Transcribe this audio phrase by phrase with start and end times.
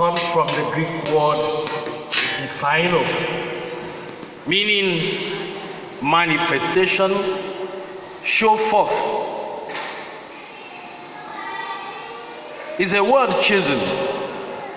[0.00, 1.68] comes from the Greek word
[2.08, 3.02] "dephino,"
[4.46, 4.88] meaning
[6.02, 7.12] manifestation,
[8.24, 8.94] show forth.
[12.78, 13.78] It's a word chosen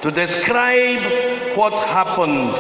[0.01, 2.51] to describe what happened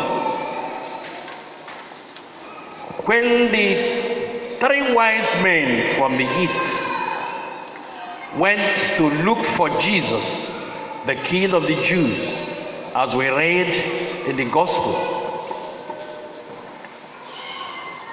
[3.05, 6.61] when the three wise men from the east
[8.39, 10.49] went to look for Jesus,
[11.05, 12.51] the King of the Jews,
[12.95, 13.69] as we read
[14.27, 15.19] in the Gospel.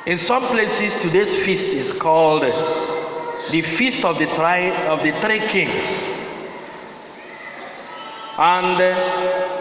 [0.07, 5.41] In some places, today's feast is called the Feast of the, tri- of the Three
[5.41, 5.85] Kings.
[8.39, 9.61] And uh,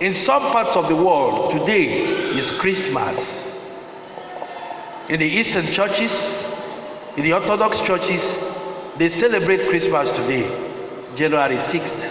[0.00, 2.04] in some parts of the world, today
[2.38, 3.46] is Christmas.
[5.08, 6.12] In the Eastern churches,
[7.16, 8.22] in the Orthodox churches,
[8.96, 10.46] they celebrate Christmas today,
[11.16, 12.07] January 6th.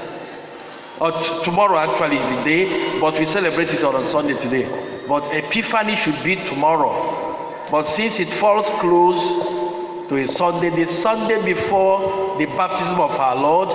[1.00, 5.04] Or t- tomorrow actually is the day, but we celebrate it on Sunday today.
[5.08, 7.68] But Epiphany should be tomorrow.
[7.70, 13.36] But since it falls close to a Sunday, the Sunday before the baptism of our
[13.36, 13.70] Lord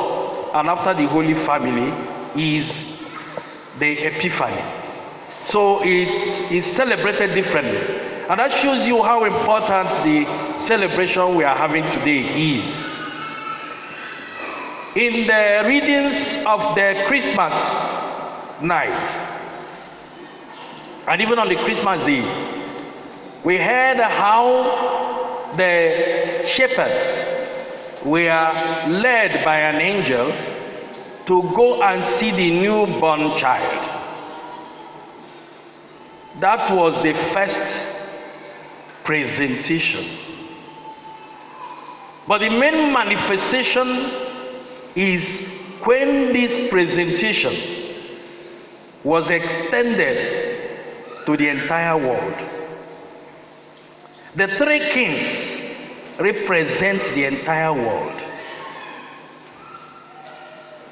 [0.55, 1.93] and after the Holy Family
[2.35, 3.01] is
[3.79, 4.63] the Epiphany.
[5.47, 7.79] So it's, it's celebrated differently.
[8.29, 13.02] And that shows you how important the celebration we are having today is.
[14.95, 17.55] In the readings of the Christmas
[18.61, 19.09] night,
[21.09, 22.21] and even on the Christmas day,
[23.43, 28.53] we heard how the shepherds were
[28.89, 30.31] led by an angel
[31.25, 33.89] to go and see the newborn child.
[36.41, 37.97] That was the first
[39.05, 40.19] presentation.
[42.29, 44.22] But the main manifestation
[44.95, 45.49] is
[45.85, 47.55] when this presentation
[49.05, 50.71] was extended
[51.27, 52.49] to the entire world.
[54.37, 55.27] The three kings
[56.19, 58.21] represent the entire world.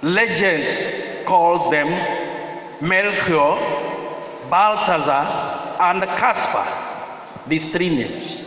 [0.03, 1.89] Legend calls them
[2.81, 8.47] Melchior, Balthazar, and Caspar, these three names.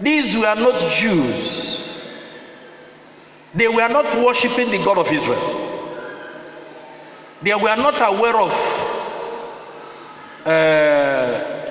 [0.00, 1.61] These were not Jews.
[3.54, 5.68] They were not worshiping the God of Israel.
[7.42, 8.52] They were not aware of
[10.46, 11.62] uh,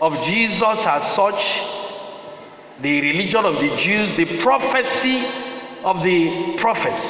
[0.00, 1.42] of Jesus as such,
[2.82, 5.24] the religion of the Jews, the prophecy
[5.84, 7.06] of the prophets.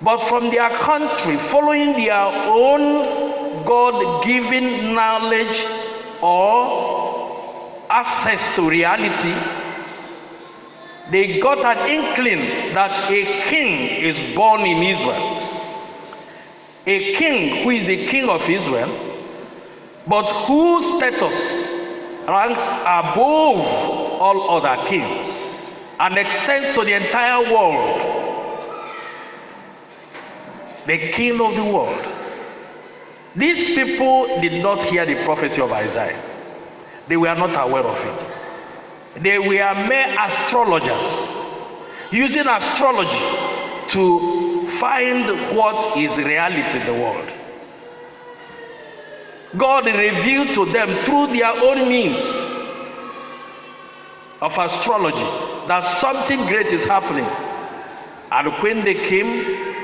[0.00, 5.66] But from their country, following their own God given knowledge
[6.22, 9.34] or access to reality,
[11.10, 15.56] they got an inkling that a king is born in Israel.
[16.86, 19.22] A king who is the king of Israel,
[20.06, 21.76] but whose status
[22.28, 23.58] ranks above
[24.20, 25.26] all other kings
[26.00, 28.12] and extends to the entire world.
[30.86, 32.04] The king of the world.
[33.34, 36.20] These people did not hear the prophecy of Isaiah,
[37.06, 38.35] they were not aware of it.
[39.20, 41.36] They were mere astrologers
[42.12, 43.56] using astrology
[43.90, 47.32] to find what is reality in the world.
[49.56, 52.20] God revealed to them through their own means
[54.42, 57.24] of astrology that something great is happening.
[58.30, 59.74] And when they came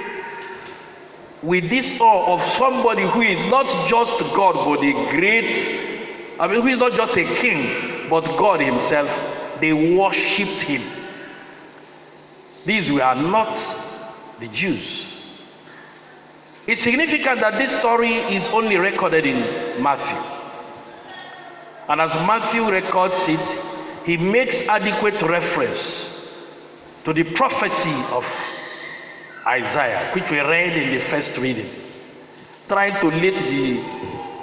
[1.43, 6.61] with this awe of somebody who is not just God but a great, I mean,
[6.61, 9.09] who is not just a king but God Himself,
[9.59, 10.83] they worshipped Him.
[12.67, 13.57] These were not
[14.39, 15.07] the Jews.
[16.67, 20.21] It's significant that this story is only recorded in Matthew.
[21.89, 23.41] And as Matthew records it,
[24.05, 26.29] he makes adequate reference
[27.07, 28.27] to the prophecy of
[29.47, 31.71] Isaiah, which we read in the first reading,
[32.69, 33.81] trying to let the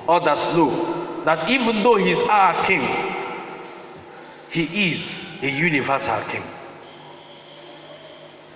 [0.10, 3.19] others know that even though he is our king,
[4.52, 6.44] he is a universal king.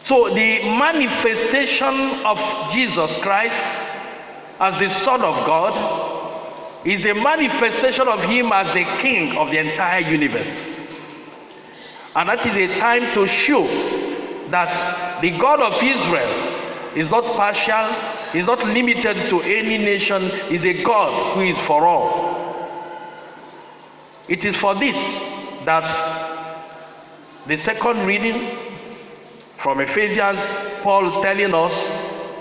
[0.03, 3.55] So the manifestation of Jesus Christ
[4.59, 9.59] as the Son of God is the manifestation of him as the king of the
[9.59, 10.53] entire universe.
[12.15, 13.65] And that is a time to show
[14.51, 20.65] that the God of Israel is not partial, is not limited to any nation, is
[20.65, 22.33] a God who is for all.
[24.27, 24.95] It is for this
[25.65, 26.53] that
[27.47, 28.57] the second reading
[29.61, 30.39] from Ephesians,
[30.81, 31.73] Paul telling us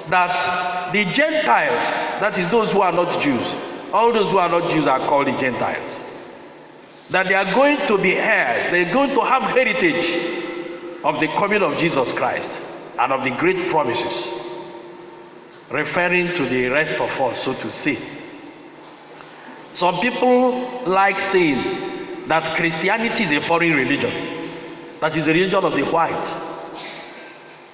[0.09, 3.47] that the Gentiles, that is those who are not Jews,
[3.93, 5.91] all those who are not Jews are called the Gentiles.
[7.11, 11.63] That they are going to be heirs, they're going to have heritage of the coming
[11.63, 12.51] of Jesus Christ
[12.99, 14.25] and of the great promises,
[15.71, 17.99] referring to the rest of us, so to say.
[19.75, 25.73] Some people like saying that Christianity is a foreign religion, that is a religion of
[25.73, 26.51] the white.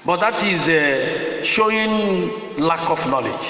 [0.05, 3.47] But that is uh, showing lack of knowledge.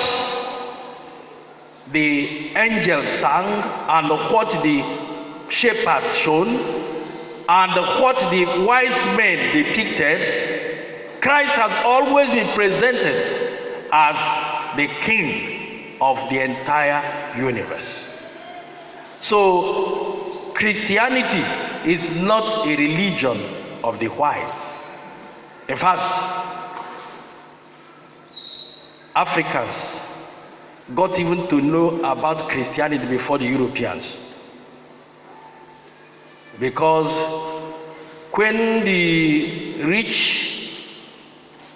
[1.92, 3.44] the angels sang
[3.88, 6.48] and what the shepherds shown
[7.48, 16.30] and what the wise men depicted, Christ has always been presented as the king of
[16.30, 18.14] the entire universe.
[19.20, 23.38] So, Christianity is not a religion
[23.82, 24.54] of the white.
[25.68, 26.00] In fact,
[29.16, 29.74] Africans
[30.94, 34.04] got even to know about Christianity before the Europeans.
[36.60, 37.12] Because
[38.32, 40.70] when the rich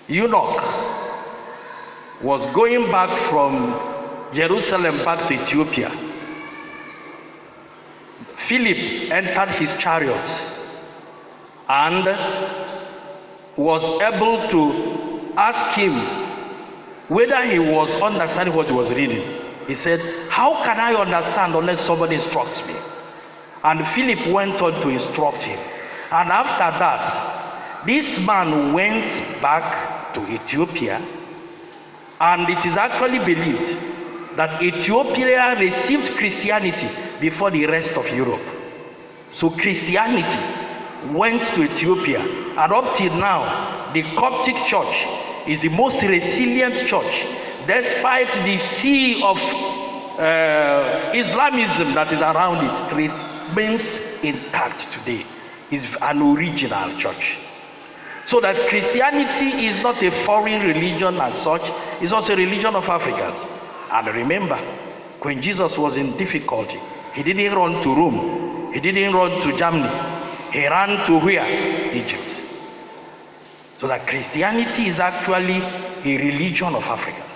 [0.07, 1.02] eunuch
[2.23, 5.91] was going back from Jerusalem back to Ethiopia,
[8.49, 10.29] Philip entered his chariot
[11.69, 12.05] and
[13.57, 15.95] was able to ask him
[17.09, 19.41] whether he was understanding what he was reading.
[19.67, 22.75] He said, How can I understand unless somebody instructs me?
[23.65, 25.59] And Philip went on to instruct him.
[26.11, 31.01] And after that, this man went back to Ethiopia,
[32.23, 36.89] and it is actually believed that Ethiopia received Christianity
[37.21, 38.41] before the rest of Europe.
[39.33, 44.95] So Christianity went to Ethiopia, and up till now, the Coptic Church
[45.49, 47.27] is the most resilient church,
[47.67, 53.83] despite the sea of uh, Islamism that is around it, remains
[54.23, 55.27] intact today.
[55.73, 57.37] It's an original church.
[58.27, 61.63] So that Christianity is not a foreign religion as such,
[62.01, 63.37] it's also a religion of Africans.
[63.91, 64.57] And remember,
[65.23, 66.81] when Jesus was in difficulty,
[67.15, 68.73] He didn't run to Rome.
[68.73, 69.91] He didn't run to Germany.
[70.53, 71.95] He ran to where?
[71.95, 72.29] Egypt.
[73.81, 77.33] So that Christianity is actually a religion of Africans.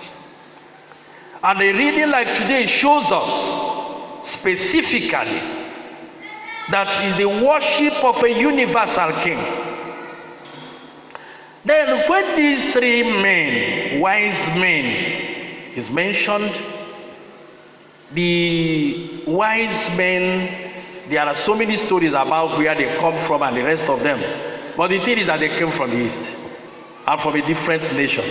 [1.43, 5.41] And a reading like today shows us specifically
[6.69, 9.37] that is the worship of a universal king.
[11.67, 14.85] Then when these three men, wise men,
[15.75, 16.55] is mentioned,
[18.13, 23.63] the wise men, there are so many stories about where they come from and the
[23.65, 24.19] rest of them.
[24.77, 26.17] But the thing is that they came from the east
[27.05, 28.23] and from a different nation.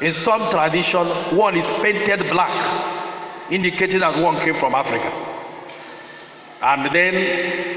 [0.00, 1.06] In some tradition,
[1.36, 5.08] one is painted black, indicating that one came from Africa.
[6.62, 7.14] And then,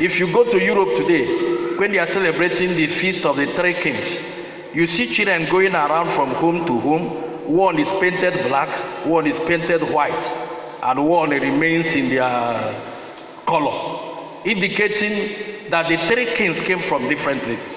[0.02, 3.76] if you go to Europe today, when they are celebrating the feast of the three
[3.76, 4.33] kings,
[4.74, 7.54] you see children going around from home to home.
[7.54, 10.24] One is painted black, one is painted white
[10.84, 12.24] and one remains in their
[13.46, 17.74] color, indicating that the three kings came from different places.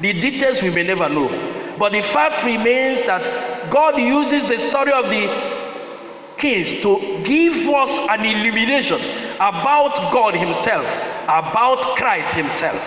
[0.00, 4.92] The details we may never know, but the fact remains that God uses the story
[4.92, 9.00] of the kings to give us an illumination
[9.36, 10.86] about God Himself,
[11.24, 12.80] about Christ Himself.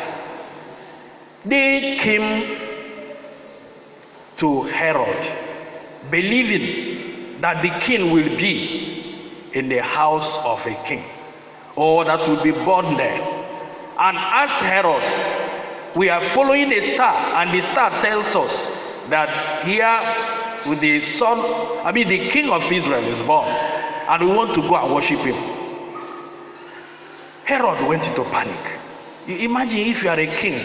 [1.46, 2.73] They came
[4.44, 11.04] to Herod believing that the king will be in the house of a king,
[11.78, 13.22] or that will be born there.
[13.98, 18.54] And asked Herod, we are following a star, and the star tells us
[19.10, 21.40] that here with the son,
[21.86, 25.20] I mean the king of Israel is born, and we want to go and worship
[25.20, 25.40] him.
[27.46, 28.80] Herod went into panic.
[29.26, 30.56] You imagine if you are a king,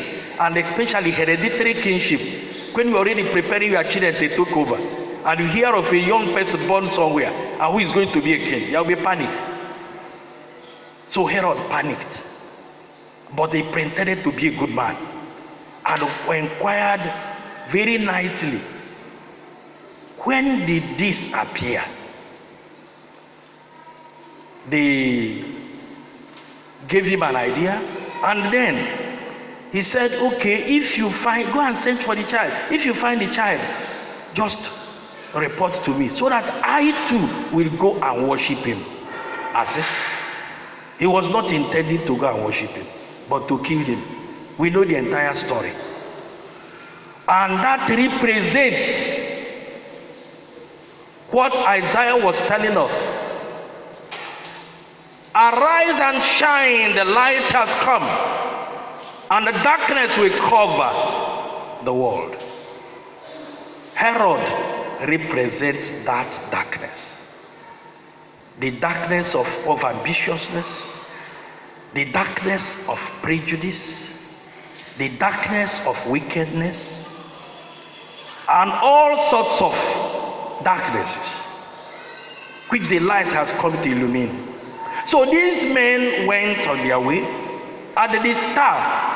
[0.41, 5.47] and especially hereditary kingship, when are already preparing your children to take over, and you
[5.47, 8.71] hear of a young person born somewhere and who is going to be a king,
[8.71, 9.31] there will be panic.
[11.11, 12.23] So Herod panicked,
[13.35, 14.97] but he pretended to be a good man
[15.87, 16.03] and
[16.45, 17.01] inquired
[17.73, 18.61] very nicely,
[20.25, 21.85] when did this appear?
[24.69, 25.45] They
[26.89, 27.73] gave him an idea,
[28.25, 29.08] and then
[29.73, 32.73] he said, Okay, if you find, go and search for the child.
[32.73, 33.61] If you find the child,
[34.35, 34.59] just
[35.35, 38.83] report to me so that I too will go and worship him.
[39.55, 39.87] As if
[40.99, 42.87] he was not intending to go and worship him,
[43.29, 44.03] but to kill him.
[44.59, 45.73] We know the entire story.
[47.29, 49.29] And that represents
[51.31, 53.29] what Isaiah was telling us.
[55.35, 58.03] Arise and shine, the light has come,
[59.31, 62.37] and the darkness will cover the world.
[63.95, 66.99] Herod represents that darkness
[68.61, 70.67] the darkness of, of ambitiousness,
[71.95, 73.81] the darkness of prejudice,
[74.99, 76.77] the darkness of wickedness,
[78.49, 81.45] and all sorts of darknesses
[82.71, 84.55] which the light has come to illumine.
[85.07, 87.21] So these men went on their way,
[87.97, 89.08] and the star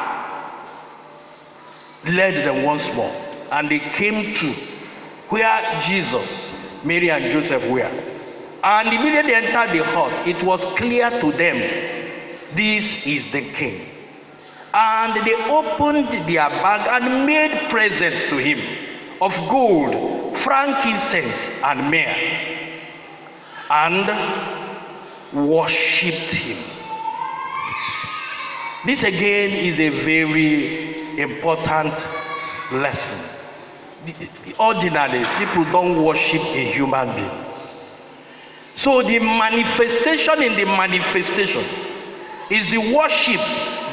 [2.06, 3.12] led them once more,
[3.52, 4.54] and they came to
[5.28, 7.90] where Jesus, Mary, and Joseph were.
[8.64, 10.28] And immediately entered the hut.
[10.28, 11.58] It was clear to them,
[12.54, 13.88] this is the king.
[14.74, 18.60] And they opened their bag and made presents to him
[19.20, 22.16] of gold, frankincense, and myrrh,
[23.70, 26.62] and worshipped him.
[28.84, 31.94] This again is a very important
[32.72, 33.28] lesson.
[34.58, 37.52] Ordinarily, people don't worship a human being.
[38.76, 41.64] So the manifestation in the manifestation
[42.50, 43.40] is the worship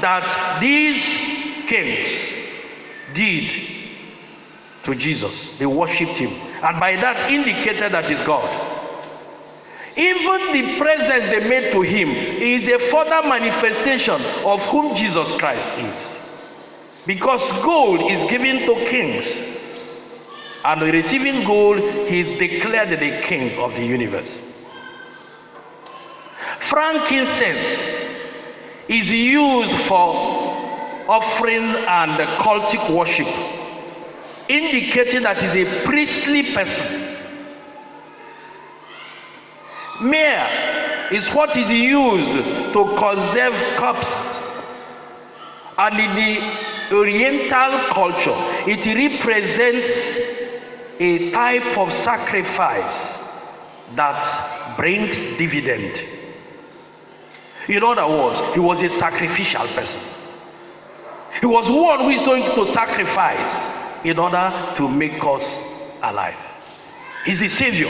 [0.02, 1.04] that these
[1.68, 2.10] kings
[3.14, 3.70] did
[4.86, 5.60] to Jesus.
[5.60, 6.32] They worshipped him.
[6.64, 8.78] And by that indicated that is God.
[9.96, 15.68] Even the presence they made to him is a further manifestation of whom Jesus Christ
[15.78, 16.19] is.
[17.10, 19.26] Because gold is given to kings.
[20.64, 24.30] And receiving gold, he is declared the king of the universe.
[26.60, 28.06] Frankincense
[28.88, 32.12] is used for offering and
[32.44, 33.26] cultic worship,
[34.48, 37.18] indicating that he's a priestly person.
[40.02, 44.12] Myrrh is what is used to conserve cups.
[45.76, 48.36] And in the Oriental culture,
[48.68, 50.40] it represents
[51.00, 53.20] a type of sacrifice
[53.96, 56.02] that brings dividend.
[57.68, 60.02] In other words, he was a sacrificial person.
[61.40, 65.46] He was one who is going to sacrifice in order to make us
[66.02, 66.36] alive.
[67.26, 67.90] He's the Savior.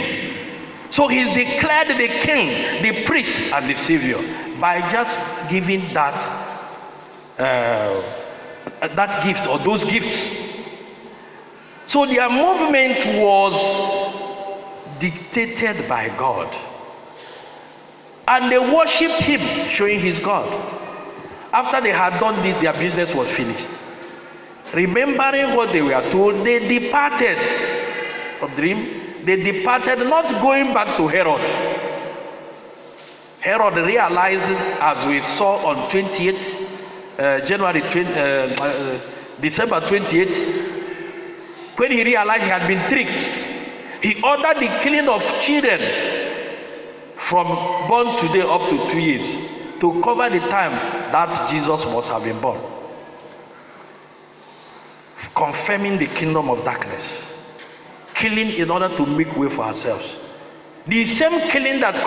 [0.91, 4.17] So he's declared the king, the priest, and the Savior
[4.59, 6.59] by just giving that
[7.39, 8.28] uh,
[8.81, 10.47] Uh, that gift or those gifts.
[11.87, 13.53] So their movement was
[14.99, 16.47] dictated by God.
[18.27, 20.47] And they worshipped him, showing his God.
[21.51, 23.67] After they had done this, their business was finished.
[24.73, 27.37] Remembering what they were told, they departed
[28.39, 29.25] from dream.
[29.25, 31.41] They departed, not going back to Herod.
[33.41, 36.68] Herod realizes, as we saw on 28th
[37.19, 39.01] uh, January 20, uh, uh,
[39.41, 43.19] December 28th, when he realized he had been tricked,
[44.01, 45.79] he ordered the killing of children
[47.17, 47.47] from
[47.87, 49.27] born today up to two years
[49.81, 50.71] to cover the time
[51.11, 52.59] that Jesus must have been born.
[55.35, 57.03] Confirming the kingdom of darkness.
[58.15, 60.05] Killing in order to make way for ourselves.
[60.87, 62.03] The same killing that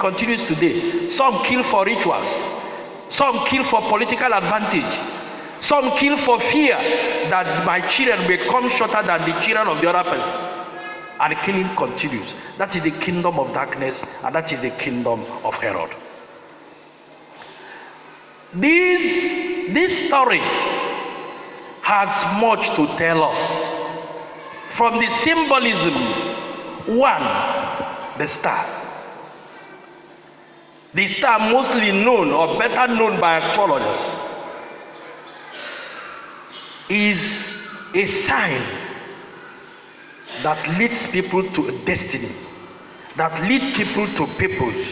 [0.00, 1.08] continues today.
[1.10, 2.28] Some kill for rituals,
[3.08, 6.76] some kill for political advantage, some kill for fear
[7.30, 10.56] that my children may come shorter than the children of the other person
[11.20, 12.28] and killing continues.
[12.58, 15.90] That is the kingdom of darkness, and that is the kingdom of Herod.
[18.54, 20.40] This, this story
[21.82, 23.76] has much to tell us.
[24.76, 25.94] From the symbolism,
[26.98, 27.22] one,
[28.18, 28.75] the star.
[30.96, 34.00] The star, mostly known or better known by astrologers,
[36.88, 37.20] is
[37.94, 38.62] a sign
[40.42, 42.32] that leads people to a destiny,
[43.16, 44.88] that leads people to purpose,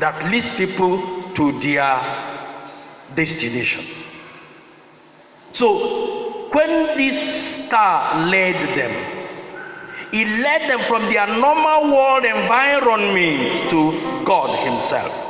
[0.00, 1.96] that leads people to their
[3.14, 3.86] destination.
[5.54, 8.92] So, when this star led them,
[10.12, 15.27] it led them from their normal world environment to God Himself.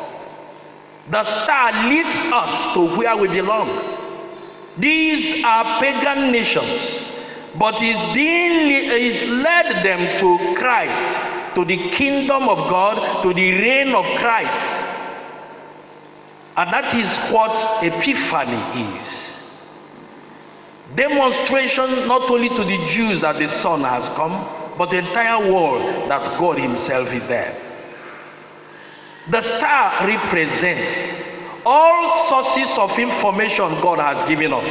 [1.11, 3.97] The star leads us to where we belong.
[4.79, 7.09] These are pagan nations
[7.59, 13.95] but he's, is led them to Christ, to the kingdom of God, to the reign
[13.95, 14.57] of Christ.
[16.57, 19.09] And that is what epiphany is.
[20.95, 26.11] Demonstration not only to the Jews that the Son has come, but the entire world
[26.11, 27.68] that God Himself is there.
[29.31, 31.23] The star represents
[31.67, 34.71] all sources of information God has given us.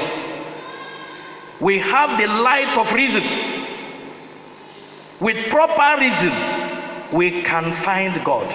[1.62, 3.24] We have the light of reason.
[5.20, 8.48] With proper reason, we can find God.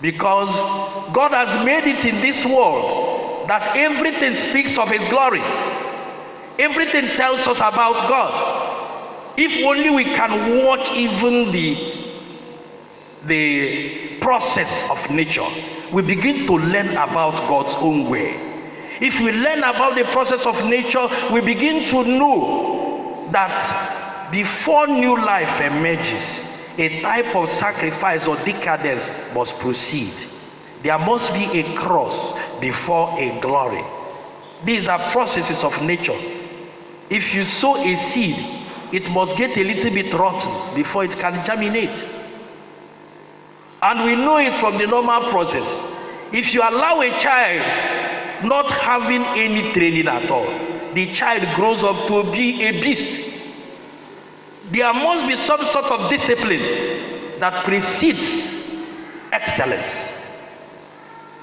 [0.00, 0.48] Because
[1.12, 5.42] God has made it in this world that everything speaks of His glory.
[6.58, 9.34] Everything tells us about God.
[9.36, 12.09] If only we can watch even the
[13.26, 15.46] the process of nature,
[15.92, 18.48] we begin to learn about God's own way.
[19.00, 25.16] If we learn about the process of nature, we begin to know that before new
[25.16, 26.22] life emerges,
[26.78, 30.12] a type of sacrifice or decadence must proceed.
[30.82, 33.84] There must be a cross before a glory.
[34.64, 36.18] These are processes of nature.
[37.10, 38.36] If you sow a seed,
[38.92, 42.19] it must get a little bit rotten before it can germinate.
[43.82, 45.64] And we know it from the normal process.
[46.32, 50.46] If you allow a child not having any training at all,
[50.94, 53.30] the child grows up to be a beast.
[54.70, 58.70] There must be some sort of discipline that precedes
[59.32, 60.10] excellence.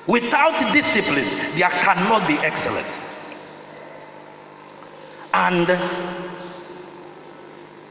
[0.05, 2.87] Without discipline, there cannot be excellence.
[5.33, 5.69] And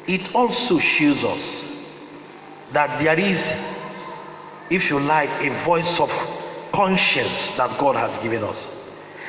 [0.06, 1.86] it also shows us
[2.72, 3.40] that there is
[4.70, 6.10] if you like, a voice of
[6.72, 8.58] conscience that God has given us.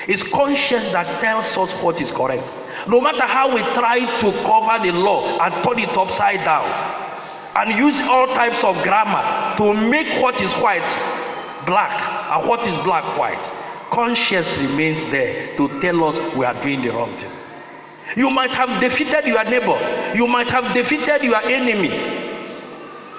[0.08, 2.44] It's conscience that tells us what is correct.
[2.88, 6.65] No matter how we try to cover the law and turn it upside down
[7.58, 10.86] and use all types of grammar to make what is white
[11.65, 11.91] black
[12.32, 13.41] and what is black white,
[13.91, 17.32] conscience remains there to tell us we are doing the wrong thing.
[18.15, 21.89] You might have defeated your neighbor, you might have defeated your enemy,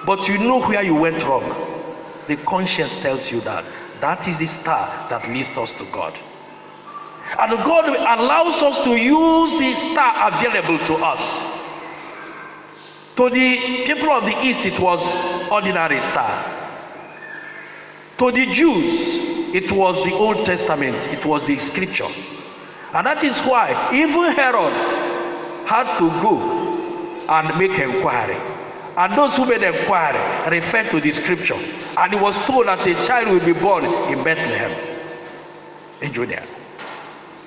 [0.05, 1.68] but you know where you went wrong.
[2.29, 3.65] The conscience tells you that.
[4.01, 6.13] That is the star that leads us to God.
[7.39, 11.23] And God allows us to use the star available to us.
[13.15, 15.01] To the people of the East, it was
[15.51, 16.45] ordinary star.
[18.19, 22.13] To the Jews, it was the Old Testament, it was the scripture.
[22.93, 26.39] And that is why even Herod had to go
[27.27, 28.58] and make inquiry.
[28.99, 31.53] And those who made inquiry referred to the scripture.
[31.53, 34.71] And he was told that a child will be born in Bethlehem,
[36.01, 36.45] in Judea.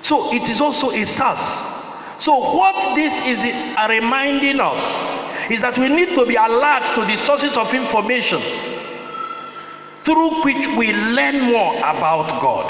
[0.01, 1.43] So it is also a source.
[2.17, 3.43] So what this is
[3.87, 8.41] reminding us is that we need to be alert to the sources of information
[10.05, 12.65] through which we learn more about God.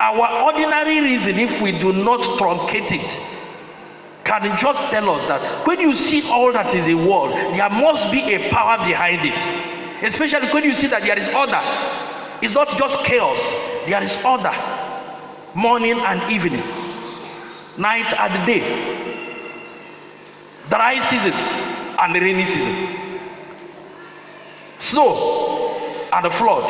[0.00, 3.31] Our ordinary reason, if we do not truncate it,
[4.40, 7.70] can just tell us that when you see all that is in the world, there
[7.70, 10.04] must be a power behind it.
[10.04, 11.60] Especially when you see that there is order.
[12.42, 13.38] It's not just chaos,
[13.86, 14.52] there is order.
[15.54, 16.64] Morning and evening,
[17.76, 18.60] night and day,
[20.68, 23.20] dry season and rainy season,
[24.78, 26.64] snow and flood.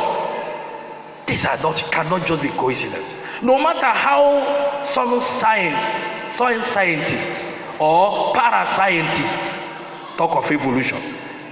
[1.29, 3.09] These are not cannot just be coincidence.
[3.43, 7.52] No matter how some science soil scientists
[7.83, 10.17] or parascientists.
[10.17, 11.01] Talk of evolution.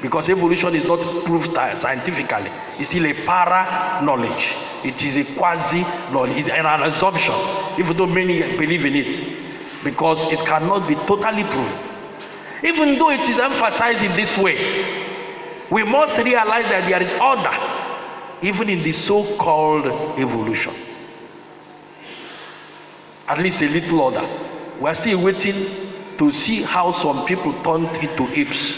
[0.01, 2.51] Because evolution is not proved scientifically.
[2.79, 7.35] It's still a para knowledge it is a quasi knowledge it's an assumption
[7.79, 9.85] even though many believe in it.
[9.85, 11.79] Because it cannot be totally proven.
[12.63, 14.57] Even though it is emphasized in this way
[15.71, 17.57] we must realize that there is order
[18.43, 19.87] even in the so-called
[20.19, 20.75] evolution.
[23.29, 24.27] At least a little order.
[24.81, 25.80] We are still waiting
[26.21, 28.75] to see how some people turned into apes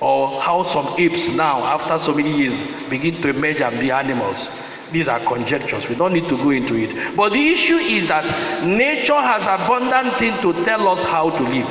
[0.00, 4.48] or how some apes now after so many years begin to emerge and be animals.
[4.90, 5.86] These are conjectures.
[5.88, 7.14] We don't need to go into it.
[7.14, 11.68] But the issue is that nature has abundant things to tell us how to live.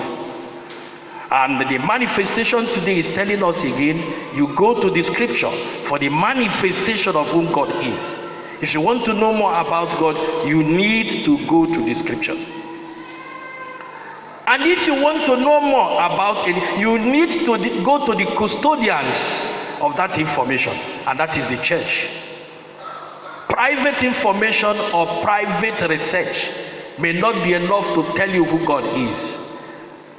[1.31, 5.51] And the manifestation today is telling us again you go to the scripture
[5.87, 8.61] for the manifestation of whom god is.
[8.61, 12.60] If you want to know more about god you need to go to the scripture
[14.47, 18.25] And if you want to know more about it, you need to go to the
[18.35, 19.17] custodians
[19.81, 20.73] of that information,
[21.07, 22.07] and that is the church.
[23.49, 26.49] Private information or private research
[26.99, 29.41] may not be enough to tell you who God is.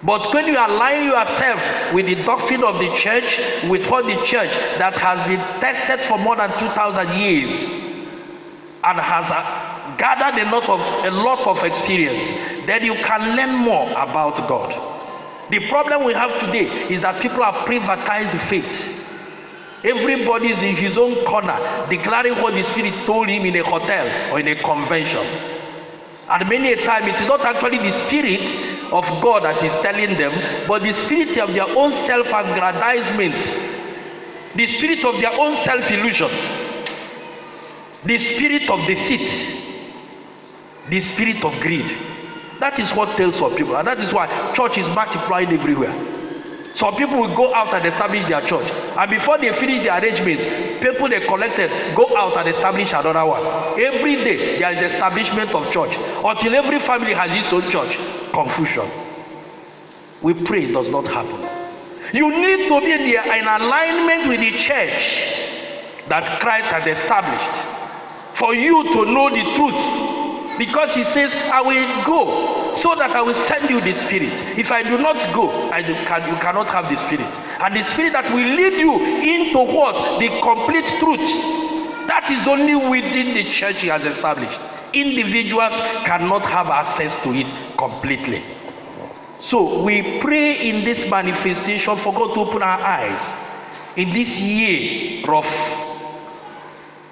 [0.04, 4.50] But when you align yourself with the doctrine of the church, with what the church
[4.78, 7.62] that has been tested for more than 2,000 years
[8.84, 12.26] and has uh, gathered a lot of a lot of experience,
[12.66, 15.50] then you can learn more about God.
[15.50, 19.00] The problem we have today is that people have privatized faith.
[19.84, 21.58] Everybody is in his own corner,
[21.90, 25.26] declaring what the Spirit told him in a hotel or in a convention.
[26.28, 30.16] And many a time it is not actually the Spirit of God that is telling
[30.18, 33.34] them, but the spirit of their own self-aggrandizement,
[34.54, 36.30] the spirit of their own self-illusion,
[38.04, 39.64] the spirit of deceit,
[40.90, 41.96] the spirit of greed.
[42.62, 45.90] That is what tells some people, and that is why church is multiplying everywhere.
[46.76, 50.80] Some people will go out and establish their church, and before they finish the arrangement,
[50.80, 53.42] people they collected go out and establish another one.
[53.82, 57.98] Every day there is establishment of church until every family has its own church.
[58.30, 58.88] Confusion.
[60.22, 61.42] We pray it does not happen.
[62.14, 68.84] You need to be in alignment with the church that Christ has established for you
[68.84, 70.11] to know the truth
[70.64, 74.32] because he says i will go so that i will send you the spirit.
[74.56, 77.26] If i do not go I do, can, you cannot have the spirit.
[77.62, 80.20] And the spirit that will lead you into what?
[80.20, 81.24] The complete truth.
[82.08, 84.58] That is only within the church he has established.
[84.92, 85.72] Individuals
[86.04, 87.46] cannot have access to it
[87.78, 88.44] completely.
[89.40, 93.24] So we pray in this manifestation for god to open our eyes.
[93.96, 95.46] In this year of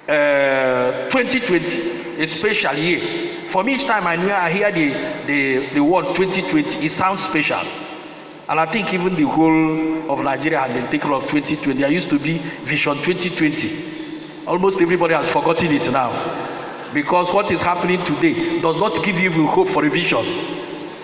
[0.07, 4.87] uh, 2020 a special year for me each time i hear i hear the
[5.27, 7.61] the the word 2020 it sounds special.
[8.49, 12.09] And i think even the whole of nigeria has been thinking of 2020 there used
[12.09, 13.91] to be vision 2020
[14.47, 16.11] almost everybody has forgotten it now.
[16.93, 20.25] Because what is happening today does not give you hope for a vision.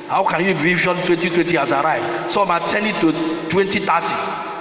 [0.08, 2.32] How can you vision 2020 has arrived?
[2.32, 3.12] Some are turning to
[3.50, 4.58] 2030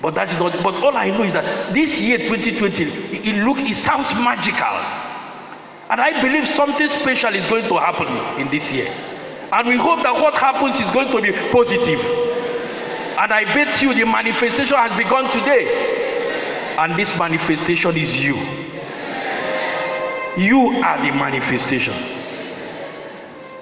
[0.00, 0.52] But that is not.
[0.62, 4.76] But all I know is that this year 2020, it, it look, it sounds magical,
[5.90, 8.06] and I believe something special is going to happen
[8.40, 8.88] in this year,
[9.52, 12.00] and we hope that what happens is going to be positive.
[13.18, 18.34] And I bet you the manifestation has begun today, and this manifestation is you.
[20.36, 21.94] You are the manifestation.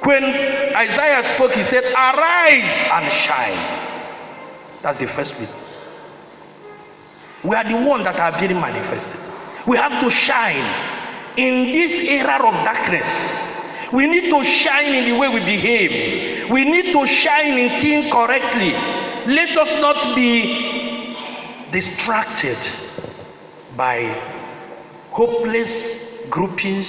[0.02, 4.82] When Isaiah spoke, he said, Arise and shine.
[4.82, 5.48] That's the first bit.
[7.44, 9.20] We are the ones that are being manifested.
[9.66, 10.95] We have to shine
[11.36, 13.06] in this era of darkness.
[13.92, 16.50] We need to shine in the way we behave.
[16.50, 18.72] We need to shine in seeing correctly.
[19.32, 21.14] Let us not be
[21.72, 22.58] distracted
[23.76, 24.04] by
[25.10, 25.70] hopeless
[26.30, 26.88] groupings.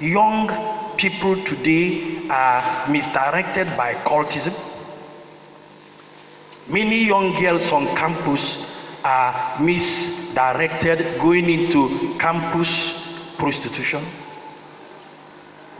[0.00, 4.54] Young people today are misdirected by cultism.
[6.68, 8.64] Many young girls on campus
[9.04, 13.09] are misdirected going into campus
[13.40, 14.06] prostitution.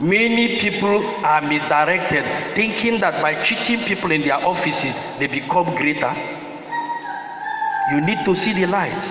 [0.00, 2.24] Many people are misdirected
[2.56, 6.12] thinking that by cheating people in their offices they become greater.
[7.92, 9.02] You need to see the light.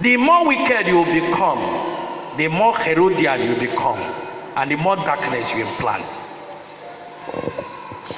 [0.00, 3.98] The more wicked you become, the more Herodian you become,
[4.56, 6.06] and the more darkness you implant.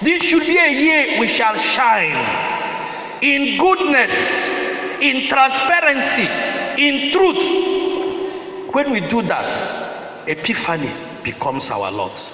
[0.03, 4.61] This should be a year we shall shine in goodness
[5.01, 6.29] in transparency,
[6.83, 7.90] in truth.
[8.73, 12.25] When we do that, epiphany becomes our lot.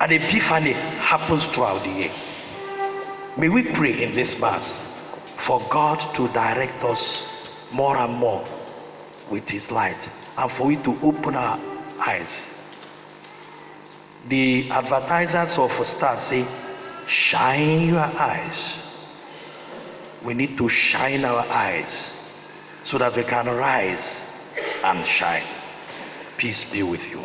[0.00, 2.12] And epiphany happens throughout the year.
[3.36, 4.70] May we pray in this mass
[5.38, 7.28] for God to direct us
[7.72, 8.44] more and more
[9.30, 9.98] with His light
[10.36, 11.58] and for it to open our
[12.00, 12.28] eyes.
[14.28, 16.46] The advertisers of a star say,
[17.08, 18.86] Shine your eyes
[20.26, 21.92] we need to shine our eyes
[22.84, 24.04] so that we can rise
[24.82, 25.55] and shine.
[26.38, 27.24] Peace be with you.